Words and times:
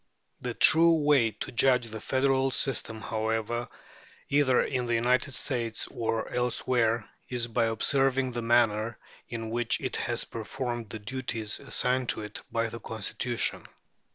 The 0.39 0.55
true 0.55 0.93
way 0.95 1.29
to 1.29 1.51
judge 1.51 1.85
the 1.89 2.01
federal 2.01 2.49
system, 2.49 3.01
however, 3.01 3.67
either 4.29 4.63
in 4.63 4.87
the 4.87 4.95
United 4.95 5.35
States 5.35 5.85
or 5.91 6.27
elsewhere, 6.31 7.07
is 7.29 7.45
by 7.45 7.65
observing 7.65 8.31
the 8.31 8.41
manner 8.41 8.97
in 9.29 9.51
which 9.51 9.79
it 9.79 9.97
has 9.97 10.23
performed 10.25 10.89
the 10.89 10.97
duties 10.97 11.59
assigned 11.59 12.09
to 12.09 12.23
it 12.23 12.41
by 12.51 12.65
the 12.69 12.79
Constitution. 12.79 13.67